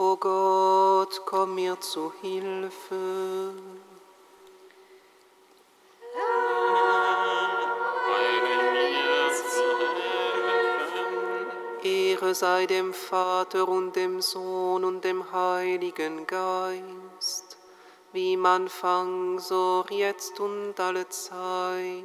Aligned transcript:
O 0.00 0.14
Gott, 0.14 1.22
komm 1.26 1.56
mir 1.56 1.80
zu 1.80 2.12
Hilfe. 2.20 3.52
Ehre 11.82 12.32
sei 12.32 12.66
dem 12.66 12.94
Vater 12.94 13.66
und 13.66 13.96
dem 13.96 14.20
Sohn 14.20 14.84
und 14.84 15.02
dem 15.02 15.32
Heiligen 15.32 16.28
Geist, 16.28 17.58
wie 18.12 18.36
man 18.36 18.62
Anfang, 18.62 19.40
so 19.40 19.84
jetzt 19.90 20.38
und 20.38 20.78
alle 20.78 21.08
Zeit 21.08 22.04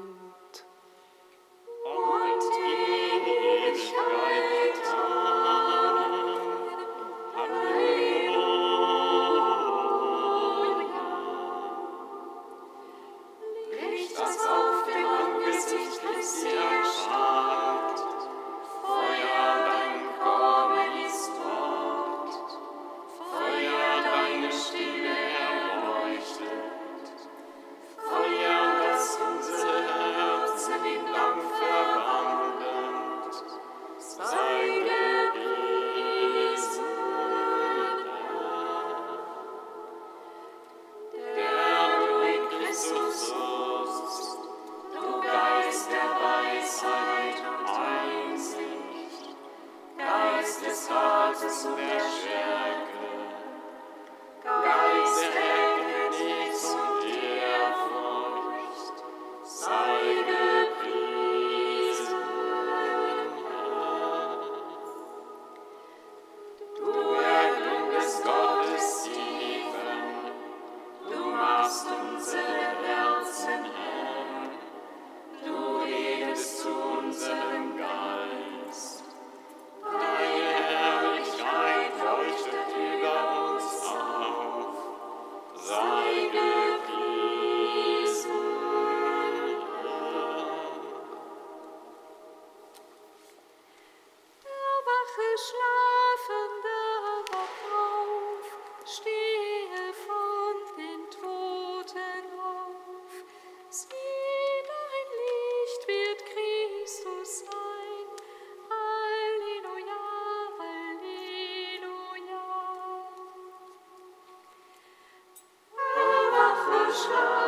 shine. 117.04 117.43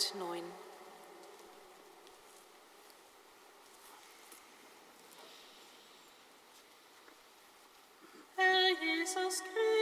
109. 0.00 0.42
So 9.04 9.18
kann 9.18 9.79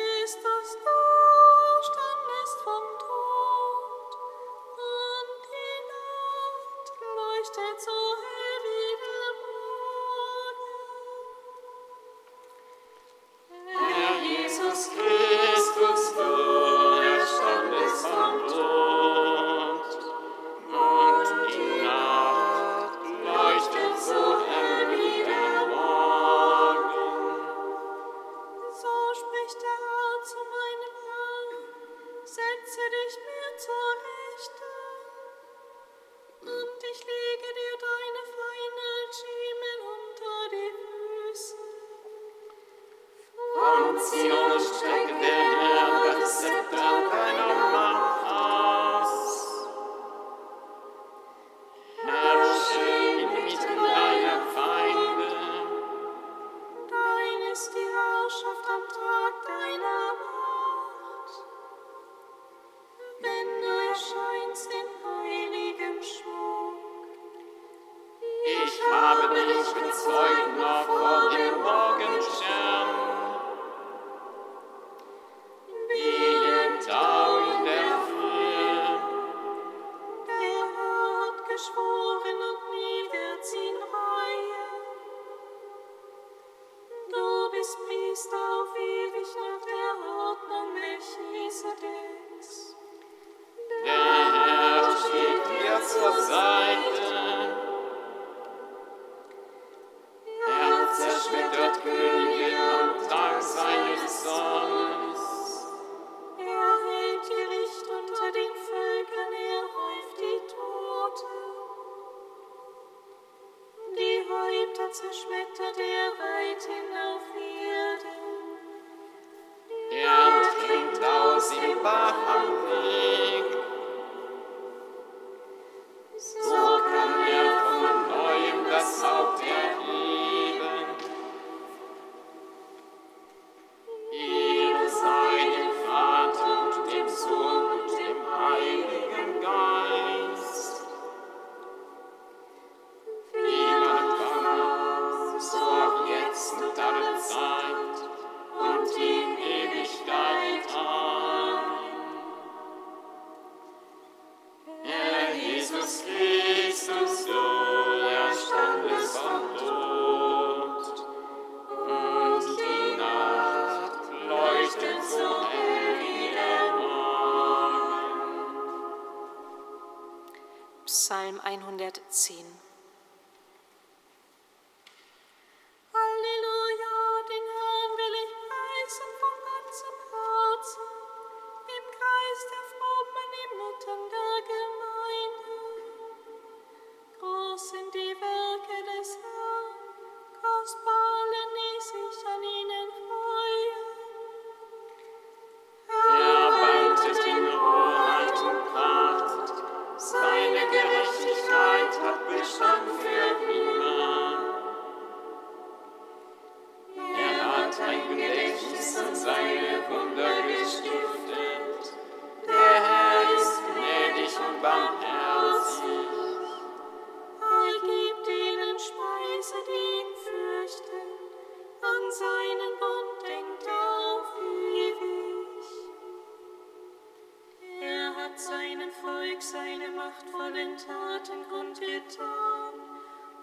Werk 229.38 229.42
seine 229.42 229.88
machtvollen 229.90 230.76
Taten 230.76 231.48
kundgetan, 231.48 232.74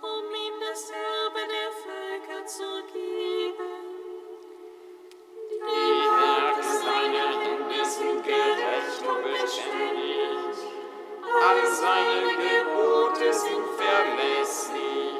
um 0.02 0.26
ihm 0.36 0.54
das 0.60 0.90
Erbe 0.90 1.40
der 1.48 1.72
Völker 1.72 2.46
zu 2.46 2.64
geben. 2.92 3.76
Die, 5.52 5.58
Die 5.58 6.02
Werke 6.20 6.64
seiner 6.64 7.30
Hände 7.40 7.86
sind 7.86 8.24
gerecht 8.26 9.04
und 9.08 9.24
beständig, 9.24 10.58
alle 11.24 11.68
seine 11.74 12.28
Gebote 12.44 13.34
sind 13.34 13.66
verlässlich. 13.78 15.15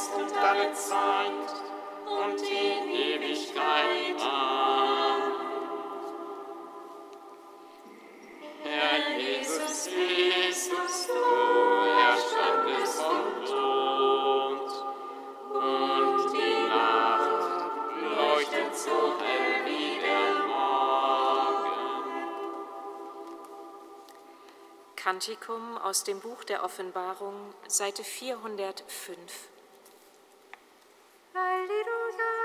jetzt 0.00 0.14
und 0.14 0.36
alle 0.36 0.72
Zeit 0.72 1.54
und 2.06 2.40
in 2.42 2.90
Ewigkeit. 2.90 4.20
Amen. 4.20 5.22
Herr 8.62 9.18
Jesus 9.18 9.88
Christus, 9.88 11.06
du 11.06 11.12
erstandest 12.08 13.02
vom 13.02 13.46
Tod 13.46 14.70
und 15.54 16.32
die 16.32 16.68
Nacht 16.68 17.70
leuchtet 18.16 18.76
so 18.76 18.96
hell 19.18 19.64
wie 19.66 20.00
der 20.00 20.34
Morgen. 20.46 21.80
Kantikum 24.96 25.78
aus 25.78 26.04
dem 26.04 26.20
Buch 26.20 26.44
der 26.44 26.64
Offenbarung, 26.64 27.54
Seite 27.66 28.04
405. 28.04 29.50
Alleluia. 31.32 32.39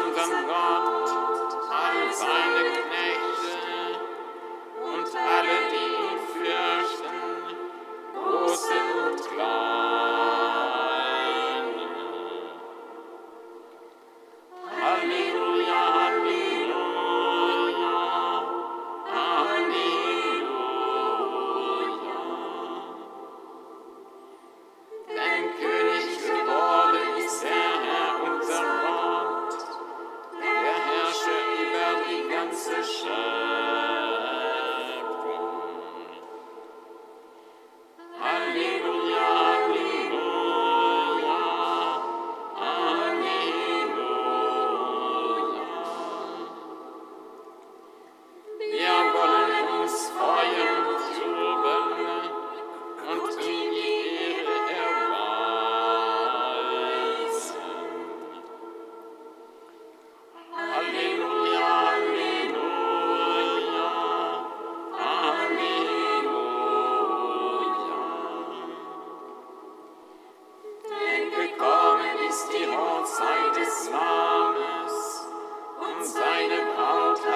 unserem 0.00 0.46
Gott, 0.46 1.68
all 1.70 2.12
seine 2.12 2.57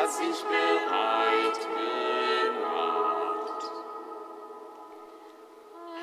was 0.03 0.19
ich 0.19 0.43
bereit 0.43 1.59
gemacht. 1.71 2.83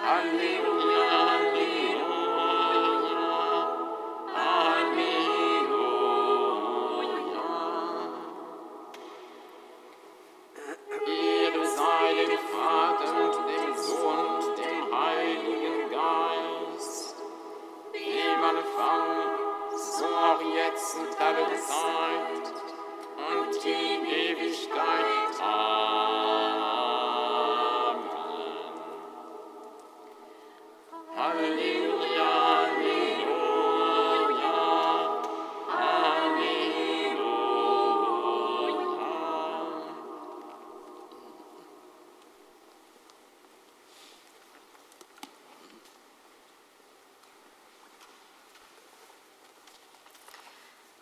Halleluja. 0.01 0.68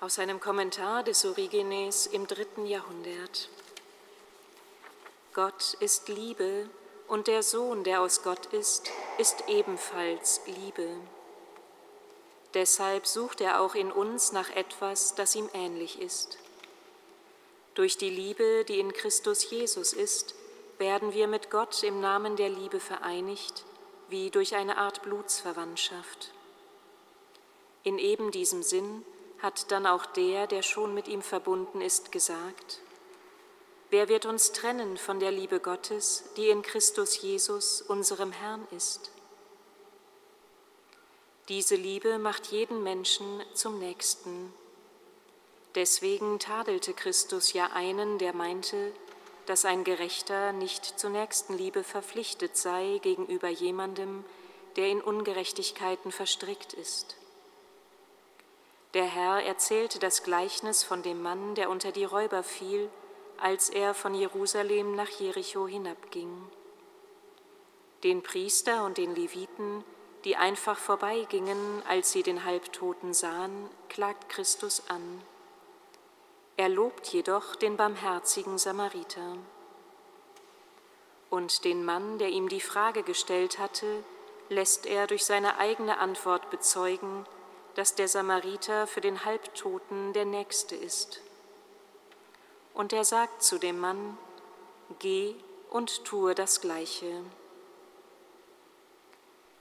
Aus 0.07 0.19
einem 0.19 0.39
Kommentar 0.39 1.03
des 1.03 1.25
Origenes 1.25 2.07
im 2.07 2.27
dritten 2.27 2.65
Jahrhundert. 2.65 3.49
Gott 5.33 5.73
ist 5.81 6.07
Liebe 6.07 6.69
und 7.09 7.27
der 7.27 7.43
Sohn, 7.43 7.83
der 7.83 7.99
aus 7.99 8.23
Gott 8.23 8.45
ist, 8.45 8.89
ist 9.17 9.43
ebenfalls 9.49 10.39
Liebe. 10.45 10.87
Deshalb 12.53 13.05
sucht 13.05 13.41
er 13.41 13.59
auch 13.59 13.75
in 13.75 13.91
uns 13.91 14.31
nach 14.31 14.49
etwas, 14.51 15.13
das 15.15 15.35
ihm 15.35 15.49
ähnlich 15.53 15.99
ist. 15.99 16.37
Durch 17.73 17.97
die 17.97 18.09
Liebe, 18.09 18.63
die 18.63 18.79
in 18.79 18.93
Christus 18.93 19.49
Jesus 19.49 19.91
ist, 19.91 20.35
werden 20.77 21.11
wir 21.11 21.27
mit 21.27 21.49
Gott 21.49 21.83
im 21.83 21.99
Namen 21.99 22.37
der 22.37 22.47
Liebe 22.47 22.79
vereinigt, 22.79 23.65
wie 24.07 24.29
durch 24.29 24.55
eine 24.55 24.77
Art 24.77 25.01
Blutsverwandtschaft. 25.01 26.31
In 27.83 27.99
eben 27.99 28.31
diesem 28.31 28.63
Sinn 28.63 29.03
hat 29.39 29.71
dann 29.71 29.85
auch 29.85 30.05
der, 30.05 30.47
der 30.47 30.61
schon 30.61 30.93
mit 30.93 31.07
ihm 31.07 31.21
verbunden 31.21 31.81
ist, 31.81 32.11
gesagt, 32.11 32.81
Wer 33.89 34.09
wird 34.09 34.25
uns 34.25 34.51
trennen 34.51 34.97
von 34.97 35.21
der 35.21 35.31
Liebe 35.31 35.61
Gottes, 35.61 36.25
die 36.35 36.49
in 36.49 36.61
Christus 36.61 37.21
Jesus, 37.21 37.81
unserem 37.81 38.33
Herrn 38.33 38.67
ist? 38.75 39.11
Diese 41.47 41.75
Liebe 41.75 42.19
macht 42.19 42.47
jeden 42.47 42.83
Menschen 42.83 43.41
zum 43.53 43.79
Nächsten. 43.79 44.53
Deswegen 45.75 46.37
tadelte 46.37 46.93
Christus 46.93 47.53
ja 47.53 47.67
einen, 47.67 48.17
der 48.17 48.33
meinte, 48.33 48.91
dass 49.45 49.63
ein 49.63 49.85
Gerechter 49.85 50.51
nicht 50.51 50.99
zur 50.99 51.11
Nächstenliebe 51.11 51.85
verpflichtet 51.85 52.57
sei 52.57 52.99
gegenüber 53.01 53.47
jemandem, 53.47 54.25
der 54.75 54.89
in 54.89 55.01
Ungerechtigkeiten 55.01 56.11
verstrickt 56.11 56.73
ist. 56.73 57.15
Der 58.93 59.05
Herr 59.05 59.43
erzählte 59.43 59.99
das 59.99 60.23
Gleichnis 60.23 60.83
von 60.83 61.03
dem 61.03 61.21
Mann, 61.21 61.55
der 61.55 61.69
unter 61.69 61.91
die 61.91 62.05
Räuber 62.05 62.43
fiel, 62.43 62.89
als 63.37 63.69
er 63.69 63.93
von 63.93 64.13
Jerusalem 64.13 64.95
nach 64.95 65.09
Jericho 65.09 65.67
hinabging. 65.67 66.49
Den 68.03 68.23
Priester 68.23 68.85
und 68.85 68.97
den 68.97 69.13
Leviten, 69.15 69.83
die 70.23 70.35
einfach 70.35 70.77
vorbeigingen, 70.77 71.83
als 71.87 72.11
sie 72.11 72.23
den 72.23 72.45
Halbtoten 72.45 73.13
sahen, 73.13 73.69
klagt 73.89 74.29
Christus 74.29 74.83
an. 74.87 75.21
Er 76.55 76.69
lobt 76.69 77.07
jedoch 77.07 77.55
den 77.55 77.77
barmherzigen 77.77 78.57
Samariter. 78.57 79.37
Und 81.29 81.65
den 81.65 81.83
Mann, 81.85 82.17
der 82.17 82.29
ihm 82.29 82.49
die 82.49 82.61
Frage 82.61 83.03
gestellt 83.03 83.59
hatte, 83.59 84.03
lässt 84.49 84.85
er 84.85 85.07
durch 85.07 85.25
seine 85.25 85.57
eigene 85.57 85.99
Antwort 85.99 86.49
bezeugen, 86.49 87.25
dass 87.77 87.93
der 87.93 88.07
Samariter 88.07 88.87
für 88.87 89.01
den 89.01 89.23
Halbtoten 89.23 90.11
der 90.13 90.25
Nächste 90.25 90.75
ist. 90.75 91.21
Und 92.73 92.91
er 92.91 93.05
sagt 93.05 93.43
zu 93.43 93.59
dem 93.59 93.79
Mann, 93.79 94.17
Geh 94.97 95.35
und 95.69 96.03
tue 96.03 96.33
das 96.33 96.59
Gleiche. 96.59 97.21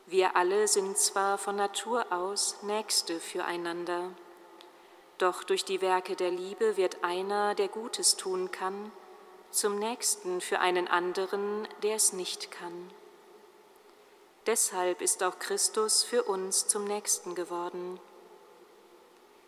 Wir 0.07 0.35
alle 0.35 0.67
sind 0.67 0.97
zwar 0.97 1.37
von 1.37 1.57
Natur 1.57 2.11
aus 2.11 2.63
Nächste 2.63 3.21
füreinander, 3.21 4.11
doch 5.19 5.45
durch 5.45 5.67
die 5.67 5.83
Werke 5.83 6.17
der 6.17 6.31
Liebe 6.31 6.79
wird 6.79 7.05
einer, 7.05 7.55
der 7.55 7.69
Gutes 7.69 8.17
tun 8.17 8.51
kann, 8.51 8.93
zum 9.51 9.79
Nächsten 9.79 10.41
für 10.41 10.61
einen 10.61 10.89
anderen, 10.89 11.69
der 11.83 11.97
es 11.97 12.15
nicht 12.15 12.51
kann. 12.51 12.91
Deshalb 14.47 15.03
ist 15.03 15.23
auch 15.23 15.39
Christus 15.39 16.03
für 16.03 16.23
uns 16.23 16.67
zum 16.67 16.85
Nächsten 16.85 17.35
geworden. 17.35 18.01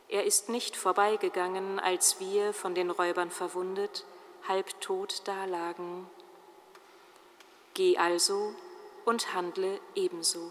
Er 0.08 0.24
ist 0.24 0.48
nicht 0.48 0.76
vorbeigegangen, 0.76 1.78
als 1.78 2.18
wir, 2.18 2.54
von 2.54 2.74
den 2.74 2.90
Räubern 2.90 3.30
verwundet, 3.30 4.06
halbtot 4.48 5.26
dalagen. 5.28 6.06
Geh 7.74 7.98
also 7.98 8.54
und 9.04 9.34
handle 9.34 9.78
ebenso. 9.94 10.50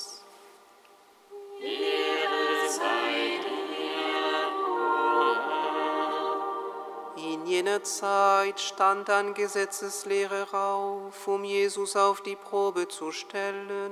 jener 7.51 7.83
Zeit 7.83 8.61
stand 8.61 9.09
ein 9.09 9.33
Gesetzeslehrer 9.33 10.53
auf, 10.53 11.27
um 11.27 11.43
Jesus 11.43 11.97
auf 11.97 12.21
die 12.21 12.37
Probe 12.37 12.87
zu 12.87 13.11
stellen, 13.11 13.91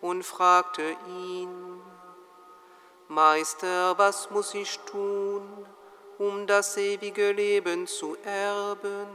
und 0.00 0.22
fragte 0.22 0.96
ihn, 1.06 1.80
Meister, 3.08 3.96
was 3.98 4.30
muss 4.30 4.54
ich 4.54 4.78
tun, 4.80 5.42
um 6.18 6.46
das 6.46 6.76
ewige 6.76 7.32
Leben 7.32 7.86
zu 7.86 8.16
erben. 8.24 9.06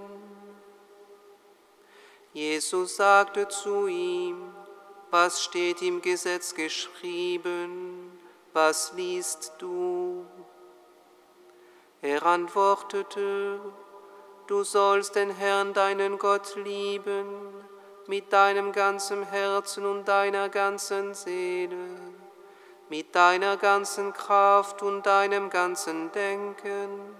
Jesus 2.34 2.98
sagte 2.98 3.48
zu 3.48 3.88
ihm, 3.88 4.38
was 5.10 5.44
steht 5.44 5.82
im 5.82 6.02
Gesetz 6.02 6.54
geschrieben, 6.54 8.20
was 8.54 8.94
liest 8.94 9.54
du? 9.58 10.09
Er 12.02 12.26
antwortete, 12.26 13.60
du 14.48 14.64
sollst 14.64 15.16
den 15.16 15.32
Herrn 15.32 15.74
deinen 15.74 16.18
Gott 16.18 16.56
lieben 16.56 17.54
mit 18.08 18.32
deinem 18.32 18.72
ganzen 18.72 19.24
Herzen 19.24 19.86
und 19.86 20.08
deiner 20.08 20.48
ganzen 20.48 21.14
Seele, 21.14 21.76
mit 22.88 23.14
deiner 23.14 23.58
ganzen 23.58 24.14
Kraft 24.14 24.82
und 24.82 25.06
deinem 25.06 25.50
ganzen 25.50 26.10
Denken 26.14 27.16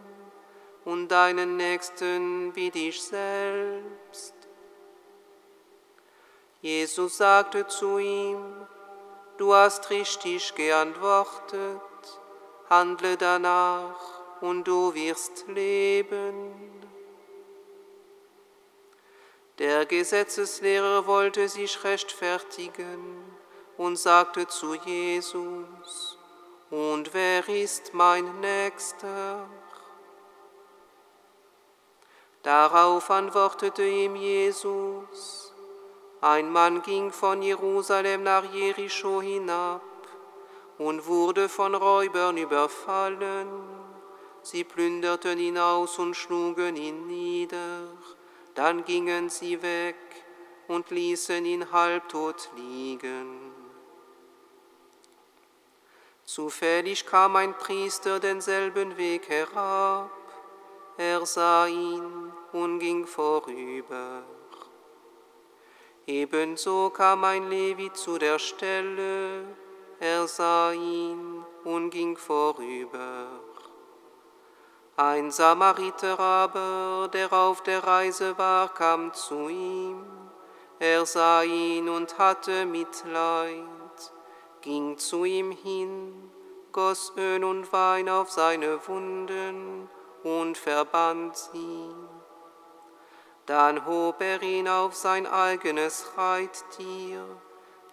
und 0.86 1.10
deinen 1.10 1.58
Nächsten 1.58 2.56
wie 2.56 2.72
dich 2.72 3.04
selbst. 3.04 4.34
Jesus 6.62 7.18
sagte 7.18 7.68
zu 7.68 7.98
ihm, 7.98 8.42
du 9.38 9.54
hast 9.54 9.90
richtig 9.90 10.56
geantwortet, 10.56 11.82
handle 12.70 13.18
danach 13.18 14.19
und 14.42 14.68
du 14.68 14.94
wirst 14.94 15.48
leben. 15.48 16.54
Der 19.58 19.86
Gesetzeslehrer 19.86 21.06
wollte 21.06 21.50
sich 21.50 21.84
rechtfertigen 21.84 23.24
und 23.78 23.98
sagte 23.98 24.48
zu 24.48 24.74
Jesus, 24.74 26.18
und 26.70 27.14
wer 27.14 27.48
ist 27.50 27.94
mein 27.94 28.40
Nächster? 28.40 29.50
Darauf 32.44 33.10
antwortete 33.10 33.84
ihm 33.84 34.16
Jesus, 34.16 35.54
ein 36.22 36.52
Mann 36.52 36.82
ging 36.82 37.12
von 37.12 37.42
Jerusalem 37.42 38.24
nach 38.24 38.44
Jericho 38.54 39.22
hinab 39.22 39.82
und 40.78 41.06
wurde 41.06 41.50
von 41.50 41.76
Räubern 41.76 42.38
überfallen. 42.38 43.79
Sie 44.42 44.64
plünderten 44.64 45.40
ihn 45.40 45.58
aus 45.58 46.00
und 46.00 46.16
schlugen 46.16 46.76
ihn 46.76 47.08
nieder 47.08 47.90
dann 48.60 48.84
gingen 48.84 49.30
sie 49.30 49.62
weg 49.62 49.96
und 50.68 50.90
ließen 50.90 51.46
ihn 51.46 51.72
halbtot 51.72 52.50
liegen. 52.58 53.54
Zufällig 56.26 57.06
kam 57.06 57.38
ein 57.38 57.54
Priester 57.54 58.20
denselben 58.20 58.98
Weg 58.98 59.30
herab. 59.30 60.12
Er 60.98 61.26
sah 61.26 61.68
ihn 61.68 62.34
und 62.52 62.80
ging 62.80 63.08
vorüber. 63.08 64.24
Ebenso 66.06 66.90
kam 66.90 67.24
ein 67.24 67.50
Levi 67.50 67.94
zu 67.94 68.18
der 68.18 68.40
Stelle. 68.40 69.46
Er 70.02 70.28
sah 70.28 70.74
ihn 70.74 71.46
und 71.64 71.92
ging 71.92 72.18
vorüber. 72.18 73.40
Ein 75.02 75.32
Samariter 75.32 76.20
aber, 76.20 77.10
der 77.14 77.32
auf 77.32 77.64
der 77.64 77.82
Reise 77.82 78.38
war, 78.38 78.68
kam 78.74 79.14
zu 79.14 79.48
ihm. 79.48 80.04
Er 80.78 81.06
sah 81.06 81.42
ihn 81.42 81.88
und 81.88 82.18
hatte 82.18 82.66
Mitleid, 82.66 83.64
ging 84.60 84.98
zu 84.98 85.24
ihm 85.24 85.52
hin, 85.52 86.30
goss 86.74 87.14
Öl 87.16 87.46
und 87.46 87.72
Wein 87.72 88.10
auf 88.10 88.30
seine 88.30 88.86
Wunden 88.90 89.90
und 90.24 90.58
verband 90.58 91.38
sie. 91.38 91.96
Dann 93.46 93.86
hob 93.86 94.20
er 94.20 94.42
ihn 94.42 94.68
auf 94.68 94.96
sein 94.96 95.26
eigenes 95.26 96.12
Reittier, 96.18 97.24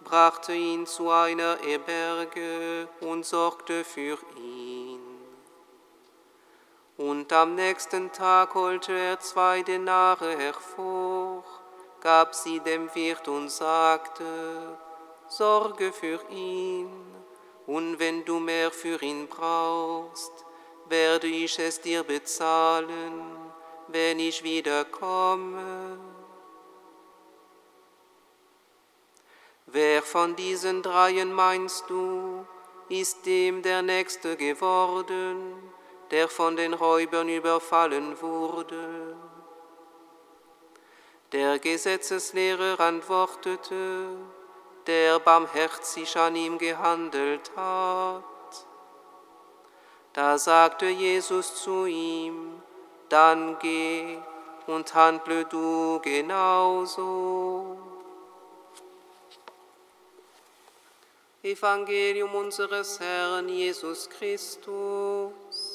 brachte 0.03 0.51
ihn 0.51 0.85
zu 0.85 1.09
einer 1.09 1.63
Eberge 1.63 2.89
und 2.99 3.25
sorgte 3.25 3.85
für 3.85 4.17
ihn. 4.35 4.66
Und 6.97 7.31
am 7.31 7.53
nächsten 7.53 8.11
Tag 8.11 8.55
holte 8.55 8.91
er 8.91 9.19
zwei 9.19 9.61
Denare 9.61 10.35
hervor, 10.35 11.43
gab 12.01 12.33
sie 12.33 12.59
dem 12.59 12.93
Wirt 12.95 13.27
und 13.27 13.49
sagte, 13.49 14.77
Sorge 15.27 15.93
für 15.93 16.19
ihn, 16.31 16.89
und 17.67 17.99
wenn 17.99 18.25
du 18.25 18.39
mehr 18.39 18.71
für 18.71 18.99
ihn 19.03 19.27
brauchst, 19.27 20.31
werde 20.89 21.27
ich 21.27 21.59
es 21.59 21.81
dir 21.81 22.03
bezahlen, 22.03 23.21
wenn 23.89 24.19
ich 24.19 24.43
wiederkomme. 24.43 25.99
Wer 29.67 30.01
von 30.01 30.35
diesen 30.35 30.81
dreien 30.81 31.31
meinst 31.31 31.89
du, 31.89 32.47
ist 32.89 33.25
dem 33.25 33.61
der 33.61 33.81
Nächste 33.83 34.37
geworden? 34.37 35.66
Der 36.11 36.27
von 36.27 36.55
den 36.55 36.73
Räubern 36.73 37.29
überfallen 37.29 38.21
wurde. 38.21 39.15
Der 41.33 41.59
Gesetzeslehrer 41.59 42.79
antwortete, 42.79 44.07
der 44.87 45.19
barmherzig 45.19 46.15
an 46.15 46.35
ihm 46.35 46.57
gehandelt 46.57 47.51
hat. 47.55 48.23
Da 50.13 50.37
sagte 50.37 50.87
Jesus 50.87 51.61
zu 51.61 51.85
ihm, 51.85 52.61
dann 53.09 53.59
geh 53.59 54.17
und 54.67 54.93
handle 54.93 55.45
du 55.45 55.99
genauso. 55.99 57.77
Evangelium 61.43 62.33
unseres 62.35 62.99
Herrn 62.99 63.47
Jesus 63.47 64.09
Christus. 64.09 65.66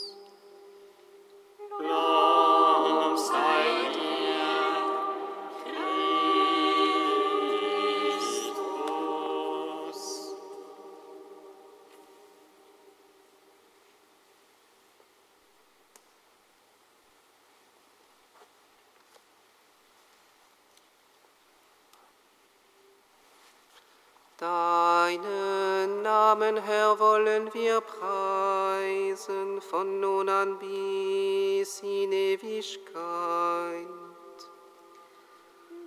Deinen 24.42 26.02
Namen, 26.02 26.56
Herr, 26.56 26.98
wollen 26.98 27.54
wir 27.54 27.80
preisen, 27.80 29.60
von 29.60 30.00
nun 30.00 30.28
an 30.28 30.58
bis 30.58 30.81
in 31.82 32.12
Ewigkeit. 32.12 32.94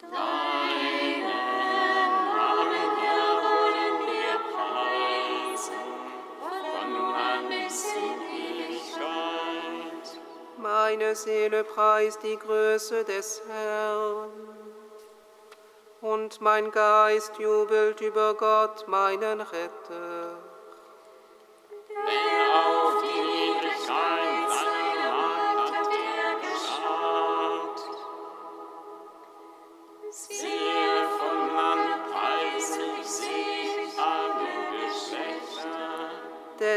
Deinen 0.02 1.22
Namen, 2.36 2.90
Herr, 3.02 3.32
wollen 3.48 3.98
wir 4.12 4.36
preisen, 4.54 5.88
von 6.42 6.88
nun 6.92 7.14
an 7.14 7.46
in 7.50 8.20
Ewigkeit. 8.68 10.08
Meine 10.58 11.16
Seele 11.16 11.64
preist 11.64 12.22
die 12.24 12.38
Größe 12.38 13.04
des 13.06 13.42
Herrn. 13.48 14.32
Und 16.02 16.42
mein 16.42 16.72
Geist 16.72 17.40
jubelt 17.40 18.02
über 18.02 18.34
Gott, 18.36 18.88
meinen 18.88 19.42
Retter. 19.42 20.25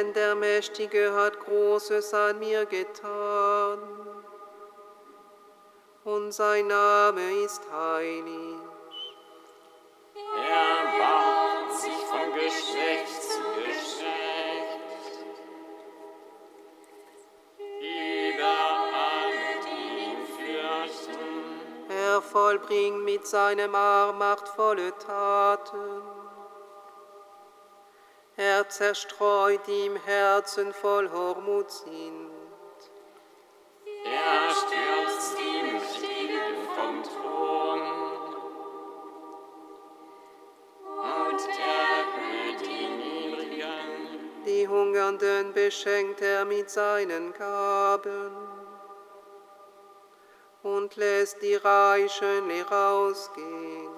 Denn 0.09 0.15
der 0.15 0.35
Mächtige 0.35 1.13
hat 1.15 1.39
Großes 1.41 2.15
an 2.15 2.39
mir 2.39 2.65
getan. 2.65 3.79
Und 6.03 6.33
sein 6.33 6.67
Name 6.67 7.45
ist 7.45 7.61
heilig. 7.71 8.57
Er 10.15 10.85
baut 10.99 11.79
sich 11.79 11.93
von 12.11 12.33
Geschlecht 12.33 13.23
zu 13.23 13.43
Geschlecht. 13.61 15.27
Über 17.59 18.57
alle, 18.95 19.51
die 19.67 20.05
ihn 20.05 20.25
fürchten. 20.39 21.91
Er 21.91 22.23
vollbringt 22.23 23.05
mit 23.05 23.27
seinem 23.27 23.75
Arm 23.75 24.17
machtvolle 24.19 24.97
Taten. 24.97 26.28
Er 28.41 28.69
zerstreut 28.69 29.67
die 29.67 29.87
im 29.87 29.97
Herzen 29.97 30.73
voll 30.73 31.11
Hormut 31.11 31.73
sind. 31.73 32.31
stürzt 34.53 35.37
die 35.39 35.63
Mächtige 35.63 36.41
vom 36.77 37.03
Thron 37.03 37.81
und 40.87 41.41
erhöht 41.49 42.61
die 42.65 42.89
Niedrigen. 43.01 44.45
Die 44.47 44.69
Hungernden 44.69 45.53
beschenkt 45.53 46.21
er 46.21 46.45
mit 46.45 46.71
seinen 46.71 47.33
Gaben 47.33 48.31
und 50.63 50.95
lässt 50.95 51.43
die 51.43 51.57
Reichen 51.57 52.47
leer 52.47 52.71
ausgehen. 52.71 53.89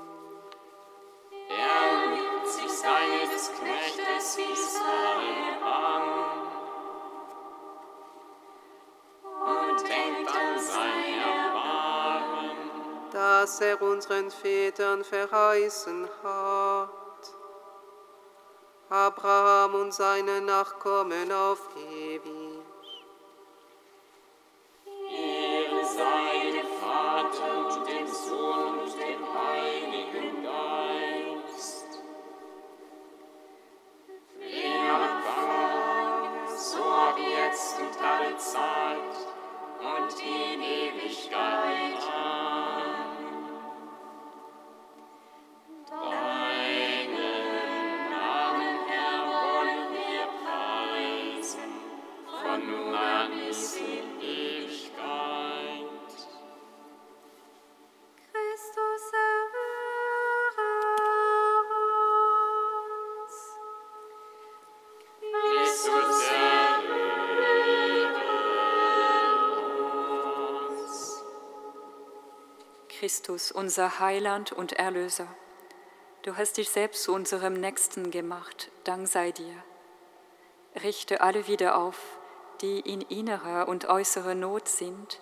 Er 1.51 2.07
nimmt 2.07 2.49
sich 2.49 2.71
seines 2.71 3.53
Knechtes 3.59 4.10
Das 13.13 13.61
er 13.61 13.83
unseren 13.83 14.31
Vätern 14.31 15.03
verheißen 15.03 16.09
hat. 16.23 16.91
Abraham 18.89 19.75
und 19.75 19.95
seine 19.95 20.41
Nachkommen 20.41 21.33
auf 21.33 21.61
ewig. 21.77 22.40
Christus, 73.31 73.53
unser 73.53 74.01
Heiland 74.01 74.51
und 74.51 74.73
Erlöser. 74.73 75.29
Du 76.23 76.37
hast 76.37 76.57
dich 76.57 76.69
selbst 76.69 77.05
zu 77.05 77.13
unserem 77.13 77.53
Nächsten 77.53 78.11
gemacht, 78.11 78.73
Dank 78.83 79.07
sei 79.07 79.31
dir. 79.31 79.55
Richte 80.83 81.21
alle 81.21 81.47
wieder 81.47 81.79
auf, 81.79 81.97
die 82.61 82.81
in 82.81 83.03
innerer 83.03 83.69
und 83.69 83.89
äußerer 83.89 84.35
Not 84.35 84.67
sind, 84.67 85.21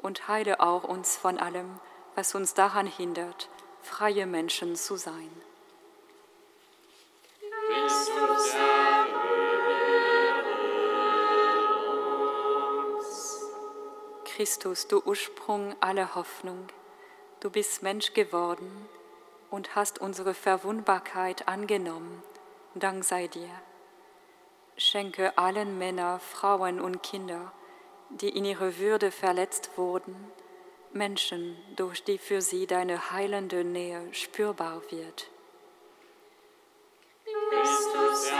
und 0.00 0.26
heile 0.26 0.60
auch 0.60 0.84
uns 0.84 1.18
von 1.18 1.38
allem, 1.38 1.78
was 2.14 2.34
uns 2.34 2.54
daran 2.54 2.86
hindert, 2.86 3.50
freie 3.82 4.24
Menschen 4.24 4.74
zu 4.74 4.96
sein. 4.96 5.30
Christus. 7.68 8.56
Christus, 14.24 14.88
du 14.88 15.02
Ursprung 15.04 15.76
aller 15.80 16.14
Hoffnung, 16.14 16.68
du 17.44 17.50
bist 17.50 17.82
Mensch 17.82 18.14
geworden 18.14 18.88
und 19.50 19.76
hast 19.76 20.00
unsere 20.00 20.32
Verwundbarkeit 20.32 21.46
angenommen. 21.46 22.22
Dank 22.74 23.04
sei 23.04 23.28
dir. 23.28 23.50
Schenke 24.78 25.36
allen 25.36 25.76
Männer, 25.78 26.20
Frauen 26.20 26.80
und 26.80 27.02
Kinder, 27.02 27.52
die 28.08 28.30
in 28.30 28.46
ihrer 28.46 28.78
Würde 28.78 29.10
verletzt 29.10 29.72
wurden, 29.76 30.16
Menschen, 30.94 31.56
durch 31.76 32.02
die 32.02 32.16
für 32.16 32.40
sie 32.40 32.66
deine 32.66 33.10
heilende 33.10 33.62
Nähe 33.62 34.02
spürbar 34.12 34.80
wird. 34.90 35.28
Christus. 37.50 38.32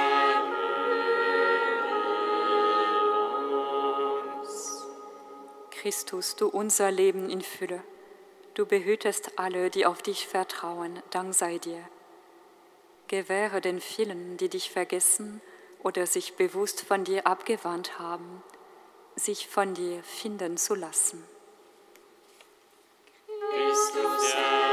Christus, 5.71 6.37
du 6.37 6.49
unser 6.49 6.91
Leben 6.91 7.29
in 7.29 7.43
Fülle, 7.43 7.83
du 8.55 8.67
behütest 8.67 9.39
alle, 9.39 9.71
die 9.71 9.87
auf 9.87 10.03
dich 10.03 10.27
vertrauen, 10.27 11.03
Dank 11.11 11.35
sei 11.35 11.59
dir. 11.59 11.83
Gewähre 13.09 13.61
den 13.61 13.81
vielen, 13.81 14.37
die 14.37 14.49
dich 14.49 14.71
vergessen 14.71 15.41
oder 15.83 16.07
sich 16.07 16.37
bewusst 16.37 16.81
von 16.81 17.05
dir 17.05 17.27
abgewandt 17.27 17.99
haben, 17.99 18.43
sich 19.17 19.47
von 19.49 19.75
dir 19.75 20.03
finden 20.03 20.57
zu 20.57 20.75
lassen. 20.75 21.23
Christus 23.51 24.35
erhöre 24.35 24.64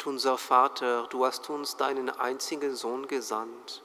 Gott 0.00 0.06
unser 0.06 0.38
Vater, 0.38 1.06
du 1.10 1.26
hast 1.26 1.50
uns 1.50 1.76
deinen 1.76 2.08
einzigen 2.08 2.74
Sohn 2.74 3.06
gesandt, 3.06 3.82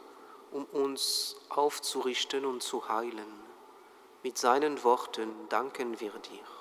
um 0.49 0.63
uns 0.63 1.36
aufzurichten 1.49 2.45
und 2.45 2.63
zu 2.63 2.88
heilen. 2.88 3.28
Mit 4.24 4.38
seinen 4.38 4.82
Worten 4.86 5.30
danken 5.49 5.99
wir 5.99 6.11
dir. 6.11 6.55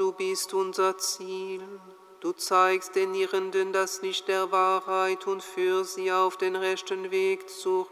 Du 0.00 0.12
bist 0.12 0.54
unser 0.54 0.96
Ziel. 0.96 1.60
Du 2.20 2.32
zeigst 2.32 2.96
den 2.96 3.14
Irrenden 3.14 3.74
das 3.74 4.00
Licht 4.00 4.28
der 4.28 4.50
Wahrheit 4.50 5.26
und 5.26 5.42
führst 5.42 5.96
sie 5.96 6.10
auf 6.10 6.38
den 6.38 6.56
rechten 6.56 7.10
Weg 7.10 7.50
zurück. 7.50 7.90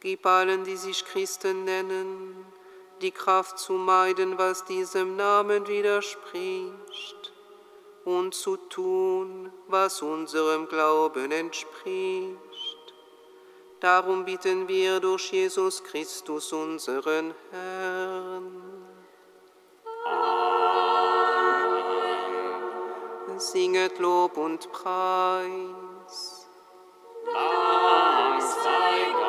Gib 0.00 0.24
allen, 0.24 0.64
die 0.64 0.78
sich 0.78 1.04
Christen 1.04 1.64
nennen, 1.64 2.46
die 3.02 3.10
Kraft 3.10 3.58
zu 3.58 3.74
meiden, 3.74 4.38
was 4.38 4.64
diesem 4.64 5.16
Namen 5.16 5.68
widerspricht, 5.68 7.32
und 8.06 8.34
zu 8.34 8.56
tun, 8.56 9.52
was 9.68 10.00
unserem 10.00 10.66
Glauben 10.66 11.30
entspricht. 11.30 12.38
Darum 13.80 14.24
bitten 14.24 14.66
wir 14.66 15.00
durch 15.00 15.30
Jesus 15.30 15.84
Christus, 15.84 16.54
unseren 16.54 17.34
Herrn. 17.50 18.69
Singet 23.40 23.98
Lob 23.98 24.36
und 24.36 24.70
Preis. 24.70 26.46
Dank 27.32 28.42
sei 28.42 29.19